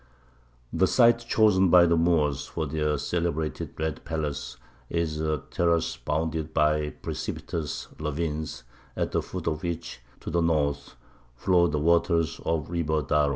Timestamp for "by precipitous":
6.55-7.87